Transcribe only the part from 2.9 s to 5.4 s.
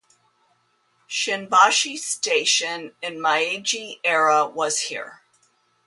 in Meiji era was here.